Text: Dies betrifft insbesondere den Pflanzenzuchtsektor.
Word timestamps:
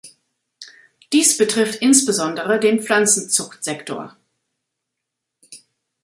Dies 1.13 1.37
betrifft 1.37 1.75
insbesondere 1.75 2.59
den 2.59 2.81
Pflanzenzuchtsektor. 2.81 4.17